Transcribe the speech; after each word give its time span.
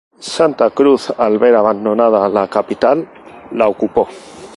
Santa 0.33 0.71
Cruz 0.71 1.13
al 1.15 1.37
ver 1.37 1.53
abandonada 1.55 2.27
la 2.27 2.47
capital, 2.47 3.07
la 3.51 3.67
ocupó. 3.67 4.07